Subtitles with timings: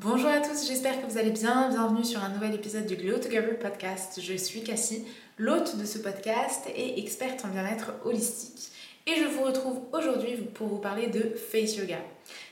[0.00, 1.70] Bonjour à tous, j'espère que vous allez bien.
[1.70, 4.20] Bienvenue sur un nouvel épisode du Glow Together podcast.
[4.22, 5.04] Je suis Cassie,
[5.38, 8.70] l'hôte de ce podcast et experte en bien-être holistique.
[9.08, 11.96] Et je vous retrouve aujourd'hui pour vous parler de face yoga.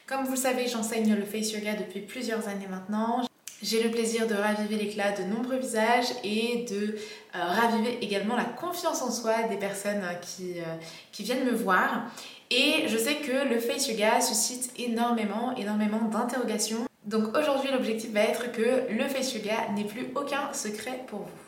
[0.09, 3.29] Comme vous le savez, j'enseigne le face yoga depuis plusieurs années maintenant.
[3.63, 8.45] J'ai le plaisir de raviver l'éclat de nombreux visages et de euh, raviver également la
[8.45, 10.65] confiance en soi des personnes qui, euh,
[11.13, 12.11] qui viennent me voir.
[12.51, 16.89] Et je sais que le face yoga suscite énormément, énormément d'interrogations.
[17.07, 21.47] Donc aujourd'hui, l'objectif va être que le face yoga n'ait plus aucun secret pour vous.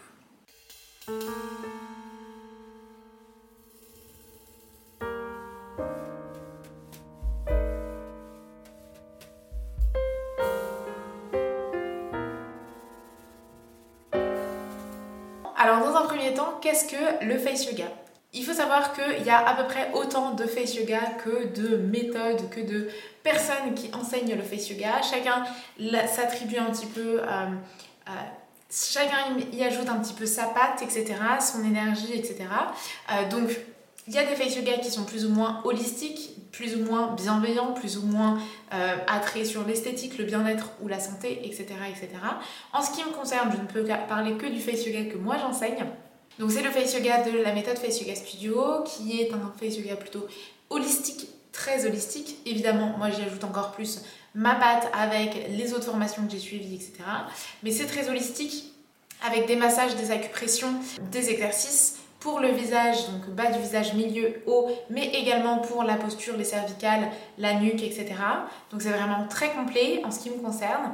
[15.57, 17.87] Alors dans un premier temps, qu'est-ce que le face yoga?
[18.39, 21.77] Il faut savoir qu'il y a à peu près autant de face yoga que de
[21.77, 22.89] méthodes, que de
[23.25, 25.03] personnes qui enseignent le face yoga.
[25.03, 25.45] Chacun
[26.07, 28.11] s'attribue un petit peu, euh, euh,
[28.71, 32.45] chacun y ajoute un petit peu sa patte, etc., son énergie, etc.
[33.11, 33.51] Euh, donc,
[34.07, 37.15] il y a des face yoga qui sont plus ou moins holistiques, plus ou moins
[37.15, 38.39] bienveillants, plus ou moins
[39.07, 42.09] attraits sur l'esthétique, le bien-être ou la santé, etc., etc.
[42.73, 45.37] En ce qui me concerne, je ne peux parler que du face yoga que moi
[45.39, 45.85] j'enseigne.
[46.39, 49.77] Donc c'est le face yoga de la méthode face yoga studio qui est un face
[49.77, 50.27] yoga plutôt
[50.71, 52.37] holistique, très holistique.
[52.47, 54.03] Évidemment, moi j'y ajoute encore plus
[54.35, 56.93] ma patte avec les autres formations que j'ai suivies, etc.
[57.63, 58.73] Mais c'est très holistique
[59.27, 60.75] avec des massages, des acupressions,
[61.11, 65.95] des exercices pour le visage, donc bas du visage, milieu, haut, mais également pour la
[65.95, 68.07] posture, les cervicales, la nuque, etc.
[68.71, 70.93] Donc c'est vraiment très complet en ce qui me concerne.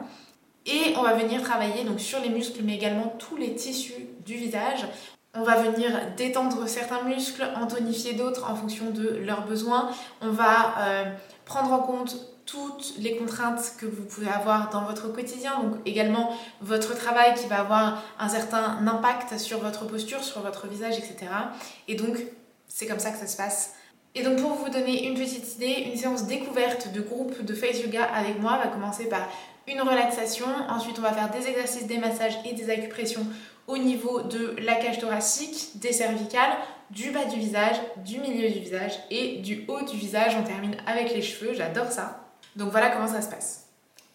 [0.66, 4.34] Et on va venir travailler donc sur les muscles, mais également tous les tissus du
[4.34, 4.86] visage.
[5.34, 9.90] On va venir détendre certains muscles, en tonifier d'autres en fonction de leurs besoins.
[10.20, 11.04] On va euh,
[11.44, 16.36] prendre en compte toutes les contraintes que vous pouvez avoir dans votre quotidien, donc également
[16.60, 21.26] votre travail qui va avoir un certain impact sur votre posture, sur votre visage, etc.
[21.88, 22.18] Et donc,
[22.68, 23.74] c'est comme ça que ça se passe.
[24.14, 27.80] Et donc pour vous donner une petite idée, une séance découverte de groupe de face
[27.80, 29.28] yoga avec moi va commencer par
[29.66, 33.26] une relaxation, ensuite on va faire des exercices, des massages et des acupressions
[33.66, 36.56] au niveau de la cage thoracique, des cervicales,
[36.90, 40.36] du bas du visage, du milieu du visage et du haut du visage.
[40.38, 42.20] On termine avec les cheveux, j'adore ça.
[42.56, 43.64] Donc voilà comment ça se passe.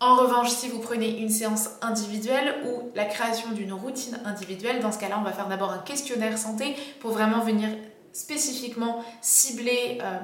[0.01, 4.93] En revanche, si vous prenez une séance individuelle ou la création d'une routine individuelle, dans
[4.93, 7.67] ce cas-là, on va faire d'abord un questionnaire santé pour vraiment venir
[8.13, 10.19] spécifiquement cibler, euh,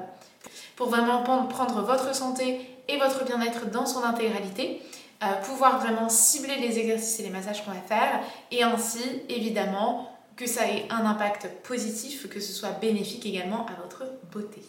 [0.76, 4.80] pour vraiment prendre votre santé et votre bien-être dans son intégralité.
[5.22, 9.00] Euh, pouvoir vraiment cibler les exercices et les massages qu'on va faire et ainsi
[9.30, 14.62] évidemment que ça ait un impact positif, que ce soit bénéfique également à votre beauté.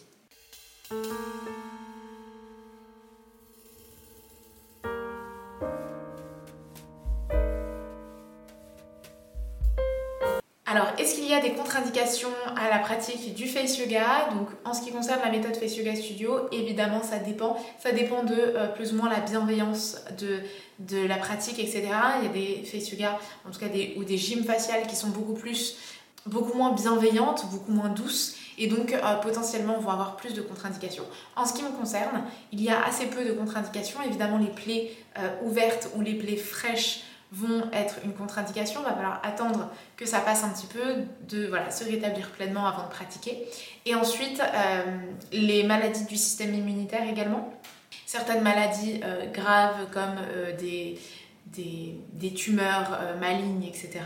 [10.78, 14.30] Alors, est-ce qu'il y a des contre-indications à la pratique du face yoga?
[14.36, 17.58] Donc, en ce qui concerne la méthode face yoga studio, évidemment, ça dépend.
[17.80, 21.88] Ça dépend de euh, plus ou moins la bienveillance de, la pratique, etc.
[22.22, 23.18] Il y a des face yoga,
[23.48, 25.78] en tout cas des, ou des gyms faciales qui sont beaucoup plus,
[26.28, 31.06] beaucoup moins bienveillantes, beaucoup moins douces et donc euh, potentiellement vont avoir plus de contre-indications.
[31.36, 32.22] En ce qui me concerne,
[32.52, 34.00] il y a assez peu de contre-indications.
[34.06, 37.02] Évidemment, les plaies euh, ouvertes ou les plaies fraîches
[37.32, 37.64] vont
[38.28, 38.82] contre-indication.
[38.82, 42.68] Il va falloir attendre que ça passe un petit peu, de voilà, se rétablir pleinement
[42.68, 43.48] avant de pratiquer.
[43.86, 44.84] Et ensuite, euh,
[45.32, 47.54] les maladies du système immunitaire également.
[48.06, 51.00] Certaines maladies euh, graves comme euh, des,
[52.36, 54.00] tumeurs malignes, etc.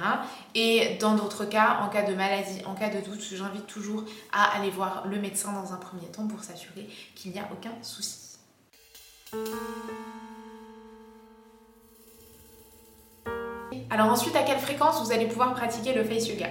[0.56, 4.56] Et dans d'autres cas, en cas de maladie, en cas de doute, j'invite toujours à
[4.56, 8.38] aller voir le médecin dans un premier temps pour s'assurer qu'il n'y a aucun souci.
[13.90, 16.48] Alors ensuite, à quelle fréquence vous allez pouvoir pratiquer le face yoga?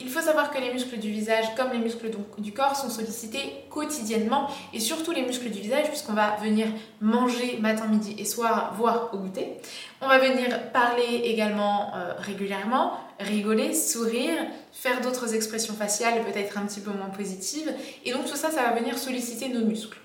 [0.00, 3.64] Il faut savoir que les muscles du visage, comme les muscles du corps, sont sollicités
[3.68, 6.68] quotidiennement et surtout les muscles du visage, puisqu'on va venir
[7.00, 9.54] manger matin, midi et soir, voire au goûter.
[10.00, 14.36] On va venir parler également euh, régulièrement, rigoler, sourire,
[14.72, 17.74] faire d'autres expressions faciales peut-être un petit peu moins positives.
[18.04, 19.98] Et donc tout ça, ça va venir solliciter nos muscles.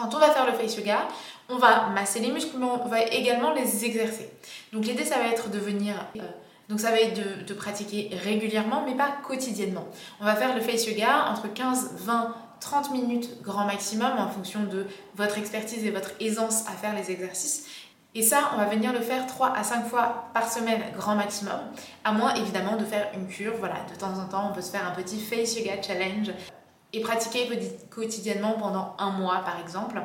[0.00, 1.06] Quand on va faire le face yoga,
[1.50, 4.30] on va masser les muscles, mais on va également les exercer.
[4.72, 5.94] Donc l'idée, ça va être de venir...
[6.16, 6.20] Euh,
[6.70, 9.86] donc ça va être de, pratiquer régulièrement, mais pas quotidiennement.
[10.20, 14.62] On va faire le face yoga entre 15, 20, 30 minutes grand maximum en fonction
[14.62, 14.86] de
[15.16, 17.66] votre expertise et votre aisance à faire les exercices.
[18.14, 21.58] Et ça, on va venir le faire 3 à 5 fois par semaine grand maximum,
[22.04, 23.54] à moins évidemment de faire une cure.
[23.58, 26.30] Voilà, de temps en temps, on peut se faire un petit face yoga challenge
[26.92, 27.48] et pratiquer
[27.90, 30.00] quotidiennement pendant un mois par exemple.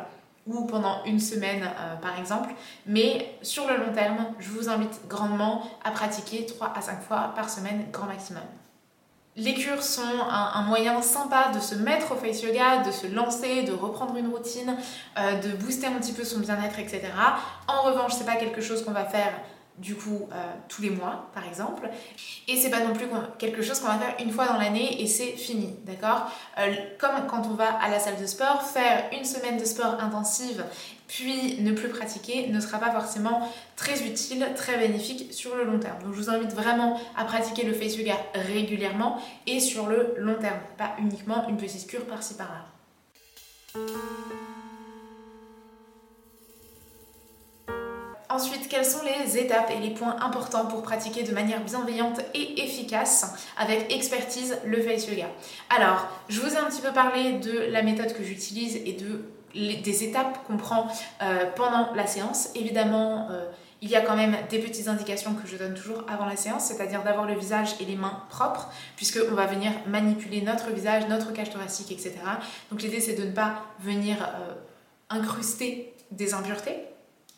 [0.47, 2.53] ou pendant une semaine euh, par exemple.
[2.85, 7.33] Mais sur le long terme, je vous invite grandement à pratiquer 3 à 5 fois
[7.35, 8.43] par semaine, grand maximum.
[9.37, 13.63] Les cures sont un, moyen sympa de se mettre au face yoga, de se lancer,
[13.63, 14.77] de reprendre une routine,
[15.17, 17.01] euh, de booster un petit peu son bien-être, etc.
[17.67, 19.33] En revanche, c'est pas quelque chose qu'on va faire
[19.77, 20.35] du coup euh,
[20.69, 21.89] tous les mois par exemple.
[22.47, 23.07] Et c'est pas non plus
[23.37, 26.31] quelque chose qu'on va faire une fois dans l'année et c'est fini d'accord?
[26.59, 29.97] Euh, comme quand on va à la salle de sport faire une semaine de sport
[29.99, 30.63] intensive
[31.07, 35.79] puis ne plus pratiquer ne sera pas forcément très utile très bénéfique sur le long
[35.79, 36.01] terme.
[36.03, 40.35] Donc je vous invite vraiment à pratiquer le face yoga régulièrement et sur le long
[40.35, 42.65] terme pas uniquement une petite cure par-ci par-là
[48.35, 52.61] Ensuite, quelles sont les étapes et les points importants pour pratiquer de manière bienveillante et
[52.61, 55.29] efficace avec expertise le face yoga?
[55.69, 59.23] Alors, je vous ai un petit peu parlé de la méthode que j'utilise et de,
[59.81, 60.87] des étapes qu'on prend
[61.21, 62.49] euh, pendant la séance.
[62.55, 63.45] Évidemment, euh,
[63.81, 66.65] il y a quand même des petites indications que je donne toujours avant la séance,
[66.65, 71.31] c'est-à-dire d'avoir le visage et les mains propres, puisqu'on va venir manipuler notre visage, notre
[71.31, 72.15] cage thoracique, etc.
[72.69, 74.55] Donc l'idée c'est de ne pas venir euh,
[75.09, 76.81] incruster des impuretés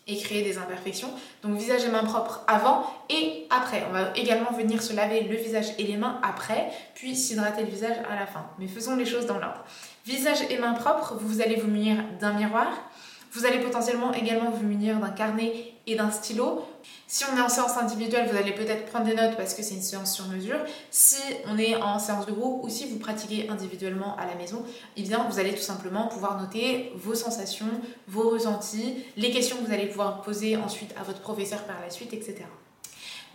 [0.08, 1.10] et créer des imperfections.
[1.44, 3.84] Donc visage et mains propres avant et après.
[3.90, 7.70] On va également venir se laver le visage et les mains après, puis s'hydrater le
[7.70, 8.46] visage à la fin.
[8.60, 9.64] Mais faisons les choses dans l'ordre.
[10.06, 12.68] Visage et mains propres, vous allez vous munir d'un miroir.
[13.34, 16.66] Vous allez potentiellement également vous munir d'un carnet et d'un stylo.
[17.10, 19.76] Si on est en séance individuelle, vous allez peut-être prendre des notes parce que c'est
[19.76, 20.58] une séance sur mesure.
[20.92, 24.64] Si on est en séance de groupe ou si vous pratiquez individuellement à la maison,
[24.98, 27.66] eh bien vous allez tout simplement pouvoir noter vos sensations,
[28.08, 31.90] vos ressentis, les questions que vous allez pouvoir poser ensuite à votre professeur par la
[31.90, 32.44] suite, etc.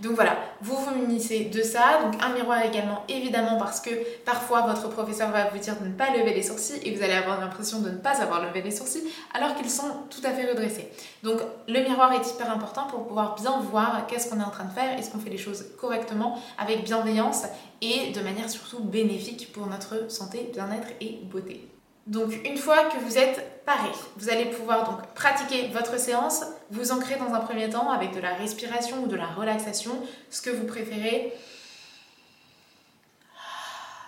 [0.02, 2.00] Donc voilà, vous vous munissez de ça.
[2.02, 3.90] Donc un miroir également, évidemment, parce que
[4.24, 7.12] parfois votre professeur va vous dire de ne pas lever les sourcils et vous allez
[7.12, 10.50] avoir l'impression de ne pas avoir levé les sourcils alors qu'ils sont tout à fait
[10.50, 10.90] redressés.
[11.22, 11.38] Donc
[11.68, 14.72] le miroir est hyper important pour pouvoir bien voir qu'est-ce qu'on est en train de
[14.72, 17.44] faire, est-ce qu'on fait les choses correctement, avec bienveillance
[17.80, 21.68] et de manière surtout bénéfique pour notre santé, bien-être et beauté.
[22.08, 26.90] Donc une fois que vous êtes paré, vous allez pouvoir donc pratiquer votre séance, vous
[26.90, 29.92] ancrer dans un premier temps avec de la respiration ou de la relaxation,
[30.30, 31.32] ce que vous préférez,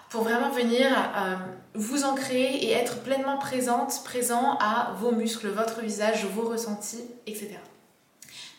[0.08, 1.34] pour vraiment venir euh,
[1.74, 7.58] vous ancrer et être pleinement présente, présent à vos muscles, votre visage, vos ressentis, etc.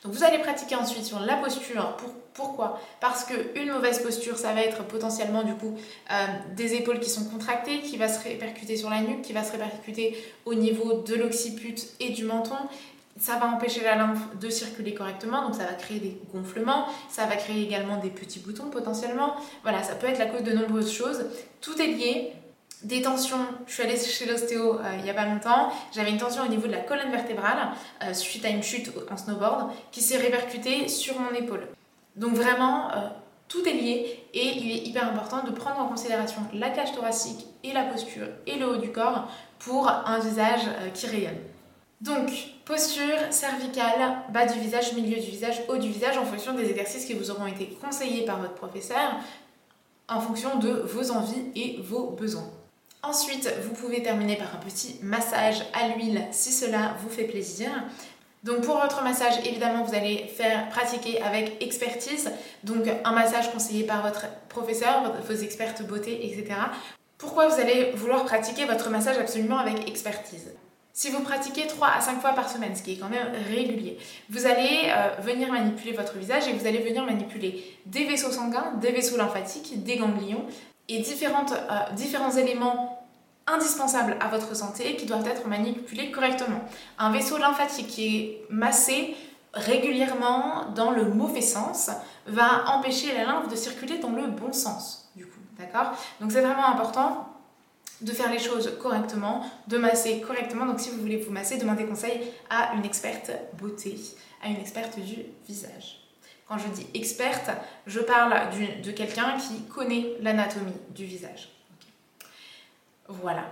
[0.03, 1.97] Donc vous allez pratiquer ensuite sur la posture.
[2.33, 2.79] pourquoi?
[2.99, 5.75] Parce qu'une mauvaise posture, ça va être potentiellement du coup
[6.11, 6.25] euh,
[6.55, 9.53] des épaules qui sont contractées, qui va se répercuter sur la nuque, qui va se
[9.53, 10.15] répercuter
[10.45, 12.57] au niveau de l'occiput et du menton.
[13.17, 17.25] Ça va empêcher la lymphe de circuler correctement, donc ça va créer des gonflements, ça
[17.25, 19.35] va créer également des petits boutons potentiellement.
[19.63, 21.25] Voilà, ça peut être la cause de nombreuses choses.
[21.61, 22.33] Tout est lié,
[22.85, 23.45] des tensions.
[23.67, 25.71] Je suis allée chez l'ostéo euh, il n'y a pas longtemps.
[25.93, 27.69] J'avais une tension au niveau de la colonne vertébrale
[28.03, 31.67] euh, suite à une chute en snowboard qui s'est répercutée sur mon épaule.
[32.15, 33.07] Donc vraiment, euh,
[33.47, 37.45] tout est lié et il est hyper important de prendre en considération la cage thoracique
[37.63, 39.29] et la posture et le haut du corps
[39.59, 40.61] pour un visage
[40.93, 41.37] qui rayonne.
[42.05, 42.29] Donc,
[42.65, 47.05] posture cervicale, bas du visage, milieu du visage, haut du visage en fonction des exercices
[47.05, 49.15] qui vous auront été conseillés par votre professeur,
[50.07, 52.47] en fonction de vos envies et vos besoins.
[53.01, 57.69] Ensuite, vous pouvez terminer par un petit massage à l'huile si cela vous fait plaisir.
[58.43, 62.29] Donc pour votre massage, évidemment, vous allez faire pratiquer avec expertise.
[62.63, 66.53] Donc un massage conseillé par votre professeur, vos expertes beauté, etc.
[67.17, 70.51] Pourquoi vous allez vouloir pratiquer votre massage absolument avec expertise?
[70.95, 73.99] Si vous pratiquez 3 à 5 fois par semaine, ce qui est quand même régulier,
[74.29, 78.71] vous allez euh, venir manipuler votre visage et vous allez venir manipuler des vaisseaux sanguins,
[78.79, 80.45] des vaisseaux lymphatiques, des ganglions
[80.87, 83.05] et euh, différents éléments
[83.45, 86.61] indispensables à votre santé qui doivent être manipulés correctement.
[86.97, 89.17] Un vaisseau lymphatique qui est massé
[89.53, 91.91] régulièrement dans le mauvais sens
[92.25, 95.11] va empêcher la lymphe de circuler dans le bon sens,
[96.21, 97.24] Donc c'est vraiment important
[98.01, 100.65] de faire les choses correctement, de masser correctement.
[100.65, 103.97] Donc si vous voulez vous masser, demandez conseil à une experte beauté,
[104.43, 106.01] à une experte du visage.
[106.47, 107.49] Quand je dis experte,
[107.87, 108.33] je parle
[108.83, 111.49] de quelqu'un qui connaît l'anatomie du visage.
[113.07, 113.45] Voilà.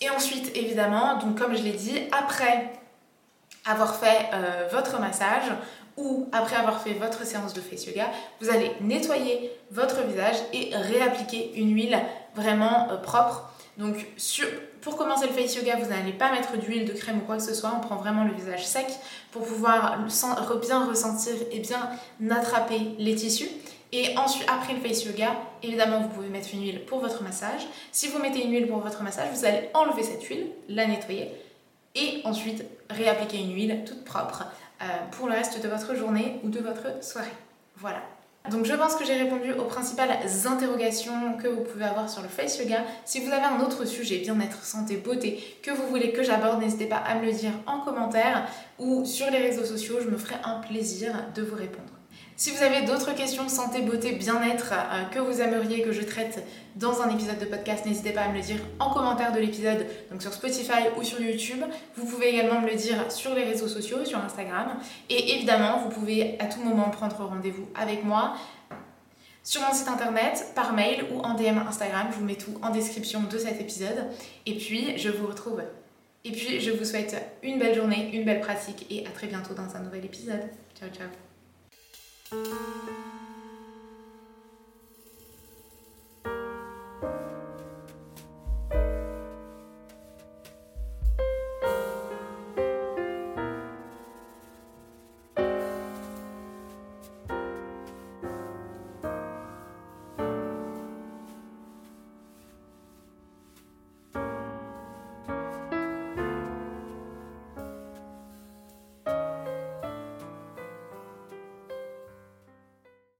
[0.00, 2.72] Et ensuite, évidemment, comme je l'ai dit, après
[3.64, 5.50] avoir fait euh, votre massage
[5.96, 8.08] ou après avoir fait votre séance de face yoga,
[8.40, 11.98] vous allez nettoyer votre visage et réappliquer une huile
[12.34, 13.50] vraiment euh, propre.
[13.76, 14.06] Donc
[14.80, 17.42] pour commencer le face yoga, vous n'allez pas mettre d'huile, de crème ou quoi que
[17.42, 18.86] ce soit, on prend vraiment le visage sec
[19.32, 19.98] pour pouvoir
[20.60, 21.90] bien ressentir et bien
[22.30, 23.48] attraper les tissus.
[23.92, 27.62] Et ensuite, après le face yoga, évidemment, vous pouvez mettre une huile pour votre massage.
[27.92, 31.30] Si vous mettez une huile pour votre massage, vous allez enlever cette huile, la nettoyer,
[31.94, 34.46] et ensuite réappliquer une huile toute propre
[34.82, 37.28] euh, pour le reste de votre journée ou de votre soirée.
[37.76, 38.02] Voilà.
[38.50, 42.28] Donc je pense que j'ai répondu aux principales interrogations que vous pouvez avoir sur le
[42.28, 42.84] face yoga.
[43.06, 46.84] Si vous avez un autre sujet, bien-être, santé, beauté, que vous voulez que j'aborde, n'hésitez
[46.84, 48.46] pas à me le dire en commentaire
[48.78, 51.88] ou sur les réseaux sociaux, je me ferai un plaisir de vous répondre.
[52.36, 56.44] Si vous avez d'autres questions santé, beauté, bien-être euh, que vous aimeriez que je traite
[56.74, 59.86] dans un épisode de podcast, n'hésitez pas à me le dire en commentaire de l'épisode,
[60.10, 61.62] donc sur Spotify ou sur YouTube.
[61.96, 64.76] Vous pouvez également me le dire sur les réseaux sociaux, sur Instagram.
[65.08, 68.34] Et évidemment, vous pouvez à tout moment prendre rendez-vous avec moi
[69.44, 72.08] sur mon site internet, par mail ou en DM Instagram.
[72.10, 74.06] Je vous mets tout en description de cet épisode.
[74.46, 75.62] Et puis, je vous retrouve.
[76.24, 79.54] Et puis, je vous souhaite une belle journée, une belle pratique et à très bientôt
[79.54, 80.40] dans un nouvel épisode.
[80.80, 81.23] Ciao, ciao.
[82.32, 83.23] Música